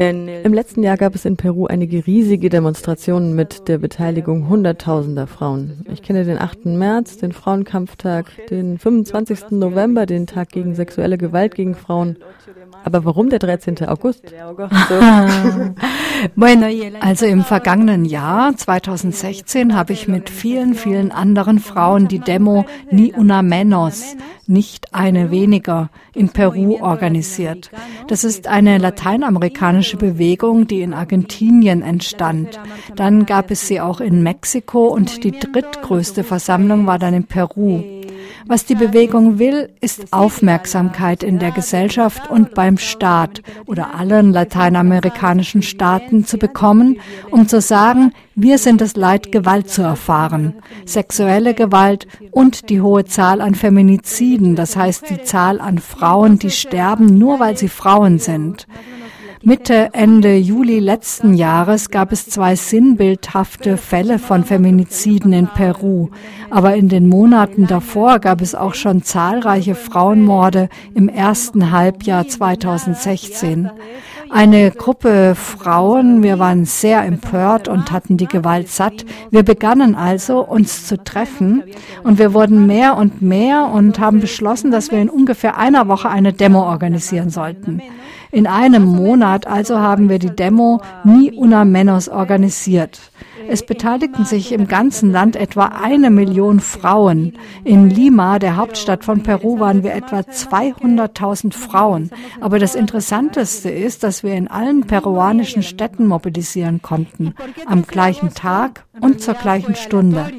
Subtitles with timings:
[0.00, 5.84] Im letzten Jahr gab es in Peru einige riesige Demonstrationen mit der Beteiligung hunderttausender Frauen.
[5.90, 6.66] Ich kenne den 8.
[6.66, 9.50] März, den Frauenkampftag, den 25.
[9.50, 12.16] November, den Tag gegen sexuelle Gewalt gegen Frauen.
[12.84, 13.88] Aber warum der 13.
[13.88, 14.22] August?
[17.00, 23.12] also im vergangenen Jahr, 2016, habe ich mit vielen, vielen anderen Frauen die Demo Ni
[23.12, 24.16] una menos,
[24.46, 27.70] nicht eine weniger, in Peru organisiert.
[28.08, 32.58] Das ist eine lateinamerikanische Bewegung, die in Argentinien entstand.
[32.96, 37.97] Dann gab es sie auch in Mexiko und die drittgrößte Versammlung war dann in Peru.
[38.46, 45.62] Was die Bewegung will, ist Aufmerksamkeit in der Gesellschaft und beim Staat oder allen lateinamerikanischen
[45.62, 50.54] Staaten zu bekommen, um zu sagen, wir sind es leid, Gewalt zu erfahren,
[50.84, 56.50] sexuelle Gewalt und die hohe Zahl an Feminiziden, das heißt die Zahl an Frauen, die
[56.50, 58.66] sterben, nur weil sie Frauen sind.
[59.42, 66.08] Mitte, Ende Juli letzten Jahres gab es zwei sinnbildhafte Fälle von Feminiziden in Peru.
[66.50, 73.70] Aber in den Monaten davor gab es auch schon zahlreiche Frauenmorde im ersten Halbjahr 2016.
[74.30, 79.06] Eine Gruppe Frauen, wir waren sehr empört und hatten die Gewalt satt.
[79.30, 81.62] Wir begannen also, uns zu treffen
[82.02, 86.10] und wir wurden mehr und mehr und haben beschlossen, dass wir in ungefähr einer Woche
[86.10, 87.80] eine Demo organisieren sollten.
[88.30, 93.00] In einem Monat also haben wir die Demo Ni Una Menos organisiert.
[93.50, 97.38] Es beteiligten sich im ganzen Land etwa eine Million Frauen.
[97.64, 102.10] In Lima, der Hauptstadt von Peru, waren wir etwa 200.000 Frauen.
[102.42, 107.34] Aber das Interessanteste ist, dass wir in allen peruanischen Städten mobilisieren konnten.
[107.64, 110.30] Am gleichen Tag und zur gleichen Stunde.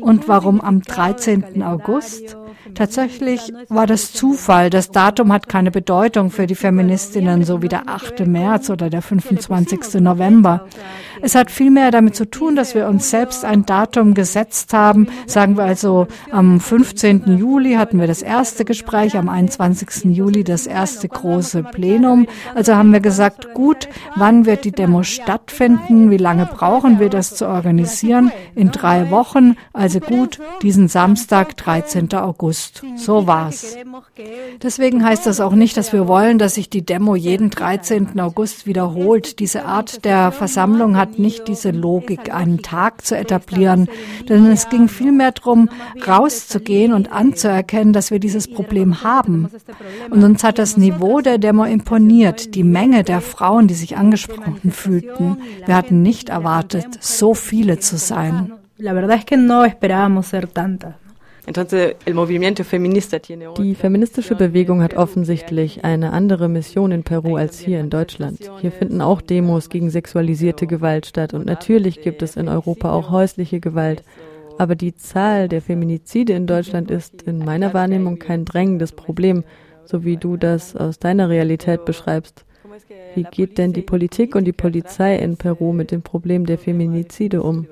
[0.00, 1.62] Und warum am 13.
[1.62, 2.38] August?
[2.74, 4.70] Tatsächlich war das Zufall.
[4.70, 8.26] Das Datum hat keine Bedeutung für die Feministinnen, so wie der 8.
[8.26, 10.00] März oder der 25.
[10.00, 10.66] November.
[11.22, 15.08] Es hat vielmehr damit zu tun, dass wir uns selbst ein Datum gesetzt haben.
[15.26, 17.38] Sagen wir also, am 15.
[17.38, 20.04] Juli hatten wir das erste Gespräch, am 21.
[20.16, 22.26] Juli das erste große Plenum.
[22.54, 26.10] Also haben wir gesagt, gut, wann wird die Demo stattfinden?
[26.10, 28.32] Wie lange brauchen wir das zu organisieren?
[28.54, 29.56] In drei Wochen.
[29.72, 32.12] Also gut, diesen Samstag, 13.
[32.14, 32.49] August.
[32.96, 33.76] So war's.
[34.62, 38.18] Deswegen heißt das auch nicht, dass wir wollen, dass sich die Demo jeden 13.
[38.20, 39.38] August wiederholt.
[39.38, 43.88] Diese Art der Versammlung hat nicht diese Logik, einen Tag zu etablieren,
[44.28, 45.68] denn es ging vielmehr darum,
[46.06, 49.48] rauszugehen und anzuerkennen, dass wir dieses Problem haben.
[50.10, 54.70] Und uns hat das Niveau der Demo imponiert, die Menge der Frauen, die sich angesprochen
[54.70, 55.38] fühlten.
[55.66, 58.52] Wir hatten nicht erwartet, so viele zu sein.
[58.82, 60.94] La verdad es que no esperábamos ser tantas.
[63.58, 68.50] Die feministische Bewegung hat offensichtlich eine andere Mission in Peru als hier in Deutschland.
[68.60, 73.10] Hier finden auch Demos gegen sexualisierte Gewalt statt und natürlich gibt es in Europa auch
[73.10, 74.02] häusliche Gewalt.
[74.58, 79.44] Aber die Zahl der Feminizide in Deutschland ist in meiner Wahrnehmung kein drängendes Problem,
[79.86, 82.44] so wie du das aus deiner Realität beschreibst.
[83.14, 87.42] Wie geht denn die Politik und die Polizei in Peru mit dem Problem der Feminizide
[87.42, 87.66] um?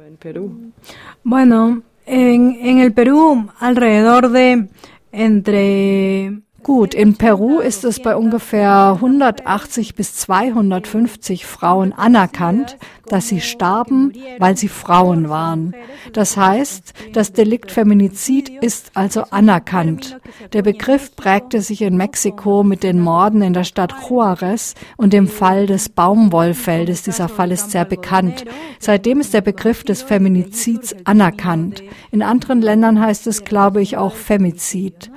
[1.22, 4.68] Bueno, en, en el Perú alrededor de
[5.12, 12.76] entre Gut, in Peru ist es bei ungefähr 180 bis 250 Frauen anerkannt,
[13.06, 15.74] dass sie starben, weil sie Frauen waren.
[16.12, 20.18] Das heißt, das Delikt Feminizid ist also anerkannt.
[20.52, 25.28] Der Begriff prägte sich in Mexiko mit den Morden in der Stadt Juarez und dem
[25.28, 27.02] Fall des Baumwollfeldes.
[27.04, 28.44] Dieser Fall ist sehr bekannt.
[28.80, 31.82] Seitdem ist der Begriff des Feminizids anerkannt.
[32.10, 35.10] In anderen Ländern heißt es, glaube ich, auch Femizid.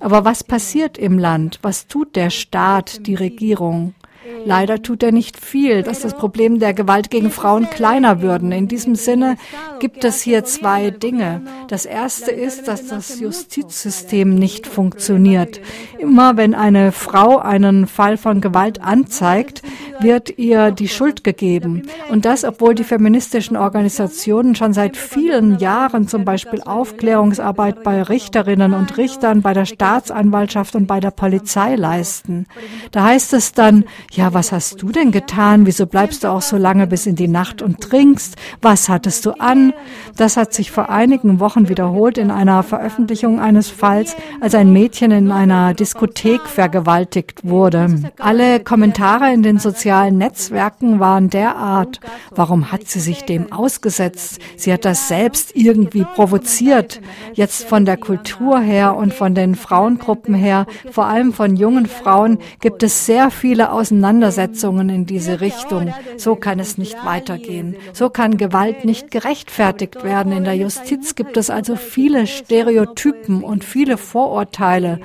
[0.00, 1.58] Aber was passiert im Land?
[1.62, 3.94] Was tut der Staat, die Regierung?
[4.44, 8.52] Leider tut er nicht viel, dass das Problem der Gewalt gegen Frauen kleiner würden.
[8.52, 9.36] In diesem Sinne
[9.80, 11.42] gibt es hier zwei Dinge.
[11.68, 15.60] Das erste ist, dass das Justizsystem nicht funktioniert.
[15.98, 19.62] Immer wenn eine Frau einen Fall von Gewalt anzeigt,
[20.00, 21.82] wird ihr die Schuld gegeben.
[22.10, 28.74] Und das, obwohl die feministischen Organisationen schon seit vielen Jahren zum Beispiel Aufklärungsarbeit bei Richterinnen
[28.74, 32.46] und Richtern, bei der Staatsanwaltschaft und bei der Polizei leisten.
[32.92, 33.84] Da heißt es dann,
[34.18, 35.64] ja, was hast du denn getan?
[35.64, 38.34] Wieso bleibst du auch so lange bis in die Nacht und trinkst?
[38.60, 39.72] Was hattest du an?
[40.16, 45.12] Das hat sich vor einigen Wochen wiederholt in einer Veröffentlichung eines Falls, als ein Mädchen
[45.12, 48.10] in einer Diskothek vergewaltigt wurde.
[48.18, 52.00] Alle Kommentare in den sozialen Netzwerken waren derart.
[52.34, 54.40] Warum hat sie sich dem ausgesetzt?
[54.56, 57.00] Sie hat das selbst irgendwie provoziert.
[57.34, 62.38] Jetzt von der Kultur her und von den Frauengruppen her, vor allem von jungen Frauen,
[62.58, 65.92] gibt es sehr viele Auseinandersetzungen in diese Richtung.
[66.16, 67.74] So kann es nicht weitergehen.
[67.92, 70.30] So kann Gewalt nicht gerechtfertigt werden.
[70.30, 75.00] In der Justiz gibt es also viele Stereotypen und viele Vorurteile.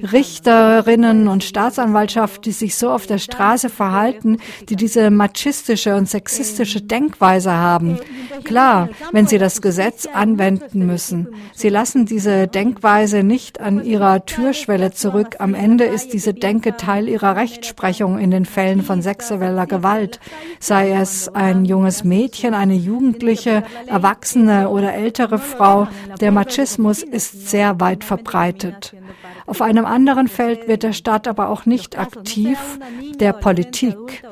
[0.00, 6.80] Richterinnen und Staatsanwaltschaft, die sich so auf der Straße verhalten, die diese machistische und sexistische
[6.80, 7.98] Denkweise haben.
[8.44, 11.28] Klar, wenn sie das Gesetz anwenden müssen.
[11.52, 15.36] Sie lassen diese Denkweise nicht an ihrer Türschwelle zurück.
[15.38, 20.20] Am Ende ist diese Denke Teil ihrer Rechtsprechung in den Fällen von sexueller Gewalt.
[20.60, 25.88] Sei es ein junges Mädchen, eine Jugendliche, Erwachsene oder ältere Frau.
[26.20, 28.94] Der Machismus ist sehr weit verbreitet.
[29.46, 32.58] Auf einem anderen Feld wird der Staat aber auch nicht aktiv,
[33.18, 34.22] der Politik.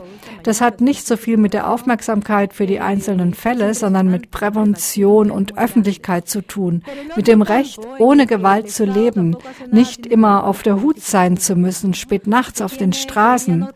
[0.46, 5.32] Das hat nicht so viel mit der Aufmerksamkeit für die einzelnen Fälle, sondern mit Prävention
[5.32, 6.84] und Öffentlichkeit zu tun,
[7.16, 9.36] mit dem Recht, ohne Gewalt zu leben,
[9.72, 13.66] nicht immer auf der Hut sein zu müssen, spät nachts auf den Straßen.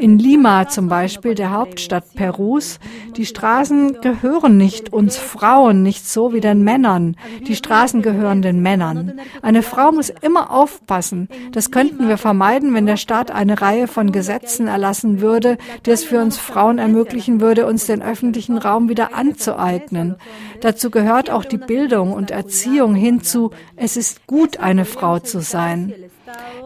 [0.00, 2.78] In Lima zum Beispiel, der Hauptstadt Perus,
[3.16, 7.16] die Straßen gehören nicht uns Frauen, nicht so wie den Männern.
[7.46, 9.18] Die Straßen gehören den Männern.
[9.40, 11.30] Eine Frau muss immer aufpassen.
[11.52, 16.04] Das könnten wir vermeiden, wenn der Staat eine Reihe von Gesetzen erlassen würde, die es
[16.04, 20.16] für für uns Frauen ermöglichen würde, uns den öffentlichen Raum wieder anzueignen.
[20.60, 25.94] Dazu gehört auch die Bildung und Erziehung hinzu, es ist gut, eine Frau zu sein.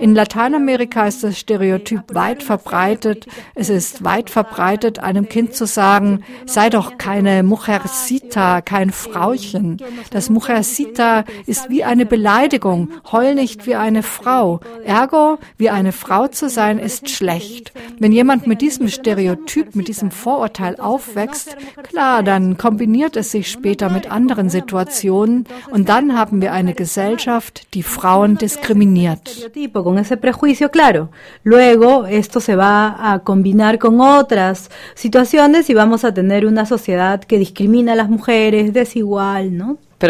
[0.02, 3.28] In Lateinamerika ist das Stereotyp weit verbreitet.
[3.54, 9.78] Es ist weit verbreitet, einem Kind zu sagen, sei doch keine Mujercita, kein Frauchen.
[10.10, 12.88] Das Mujercita ist wie eine Beleidigung.
[13.12, 14.58] Heul nicht wie eine Frau.
[14.84, 17.72] Ergo, wie eine Frau zu sein, ist schlecht.
[18.00, 23.88] Wenn jemand mit diesem Stereotyp, mit diesem Vorurteil aufwächst, klar, dann kombiniert es sich später
[23.88, 29.52] mit anderen Situationen und dann haben wir eine Gesellschaft, die Frauen diskriminiert
[29.92, 31.10] con ese prejuicio, claro.
[31.44, 37.22] Luego esto se va a combinar con otras situaciones y vamos a tener una sociedad
[37.22, 39.76] que discrimina a las mujeres, desigual, ¿no?
[40.00, 40.08] Ich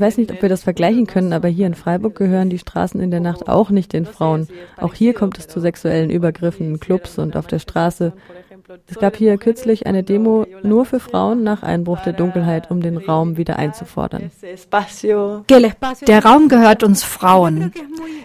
[0.00, 3.10] weiß nicht, ob wir das vergleichen können, aber hier in Freiburg gehören die Straßen in
[3.10, 4.46] der Nacht auch nicht den Frauen.
[4.76, 8.12] Auch hier kommt es zu sexuellen Übergriffen in Clubs und auf der Straße.
[8.88, 12.98] Es gab hier kürzlich eine Demo nur für Frauen nach Einbruch der Dunkelheit, um den
[12.98, 14.30] Raum wieder einzufordern.
[16.06, 17.72] Der Raum gehört uns Frauen.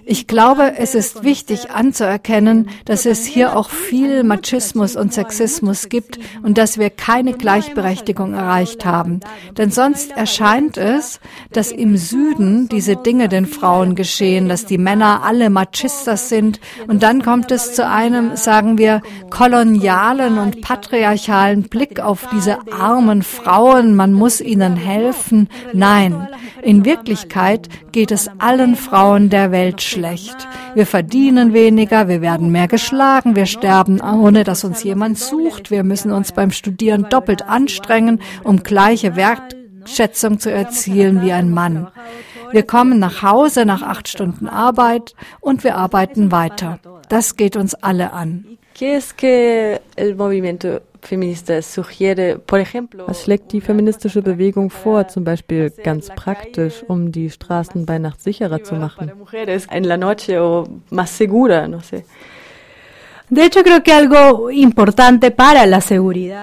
[0.06, 6.20] Ich glaube, es ist wichtig anzuerkennen, dass es hier auch viel Machismus und Sexismus gibt
[6.44, 9.22] und dass wir keine Gleichberechtigung erreicht haben.
[9.58, 11.20] Denn sonst erscheint es,
[11.54, 17.02] dass im Süden diese Dinge den Frauen geschehen, dass die Männer alle Machistas sind und
[17.02, 19.02] dann kommt es zu einem, sagen wir,
[19.32, 25.48] kolonialen nüchternen und patriarchalen Blick auf diese armen Frauen, man muss ihnen helfen.
[25.74, 26.28] Nein,
[26.62, 30.36] in Wirklichkeit geht es allen Frauen der Welt schlecht.
[30.74, 35.72] Wir verdienen weniger, wir werden mehr geschlagen, wir sterben, ohne dass uns jemand sucht.
[35.72, 41.88] Wir müssen uns beim Studieren doppelt anstrengen, um gleiche Wertschätzung zu erzielen wie ein Mann.
[42.52, 46.80] Wir kommen nach Hause nach acht Stunden Arbeit und wir arbeiten weiter.
[47.10, 48.58] Das geht uns alle an.
[53.08, 58.22] Was schlägt die feministische Bewegung vor, zum Beispiel ganz praktisch, um die Straßen bei Nacht
[58.22, 59.14] sicherer zu machen?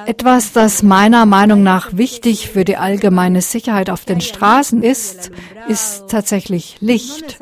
[0.06, 5.30] Etwas, das meiner Meinung nach wichtig für die allgemeine Sicherheit auf den Straßen ist,
[5.68, 7.38] ist tatsächlich Licht.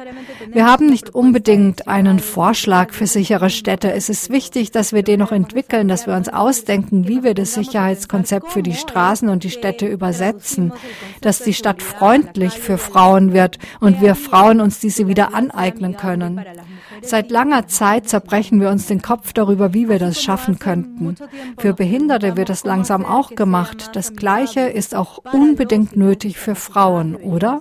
[0.53, 3.91] Wir haben nicht unbedingt einen Vorschlag für sichere Städte.
[3.91, 7.55] Es ist wichtig, dass wir den noch entwickeln, dass wir uns ausdenken, wie wir das
[7.55, 10.75] Sicherheitskonzept für die Straßen und die Städte übersetzen,
[11.23, 16.45] dass die Stadt freundlich für Frauen wird und wir Frauen uns diese wieder aneignen können.
[17.03, 21.17] Seit langer Zeit zerbrechen wir uns den Kopf darüber, wie wir das schaffen könnten.
[21.59, 23.91] Für Behinderte wird das langsam auch gemacht.
[23.95, 27.61] Das Gleiche ist auch unbedingt nötig für Frauen, oder?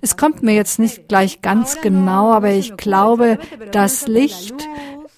[0.00, 3.38] Es kommt mir jetzt nicht gleich ganz genau, aber ich glaube,
[3.70, 4.68] das Licht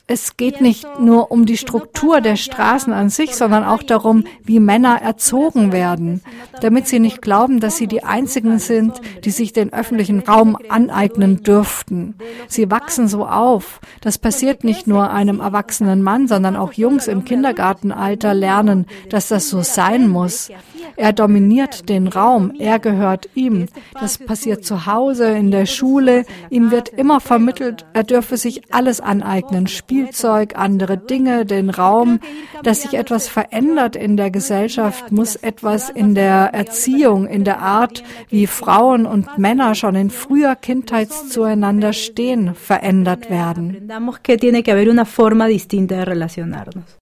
[0.07, 4.61] es geht nicht nur um die Struktur der Straßen an sich, sondern auch darum, wie
[4.61, 6.21] Männer erzogen werden,
[6.61, 11.43] damit sie nicht glauben, dass sie die Einzigen sind, die sich den öffentlichen Raum aneignen
[11.43, 12.17] dürften.
[12.49, 13.81] Sie wachsen so auf.
[14.03, 19.49] Das passiert nicht nur einem erwachsenen Mann, sondern auch Jungs im Kindergartenalter lernen, dass das
[19.49, 20.51] so sein muss.
[20.97, 23.67] Er dominiert den Raum, er gehört ihm.
[23.99, 26.25] Das passiert zu Hause, in der Schule.
[26.51, 29.67] Ihm wird immer vermittelt, er dürfe sich alles aneignen.
[29.95, 32.19] Spielzeug, andere Dinge, den Raum.
[32.63, 38.03] Dass sich etwas verändert in der Gesellschaft, muss etwas in der Erziehung, in der Art,
[38.29, 43.89] wie Frauen und Männer schon in früher Kindheit zueinander stehen, verändert werden.